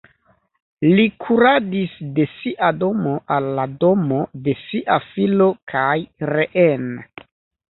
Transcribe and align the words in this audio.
Li 0.99 1.03
kuradis 1.25 1.99
de 2.15 2.25
sia 2.31 2.69
domo 2.85 3.13
al 3.35 3.51
la 3.59 3.67
domo 3.85 4.19
de 4.49 4.57
sia 4.63 4.99
filo 5.11 5.51
kaj 5.75 5.95
reen. 6.35 6.91